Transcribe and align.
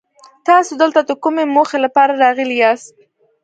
تاسو 0.47 0.71
دلته 0.81 0.99
د 1.05 1.11
کومې 1.23 1.43
موخې 1.55 1.77
لپاره 1.85 2.19
راغلي 2.23 2.55
ياست؟ 2.63 2.93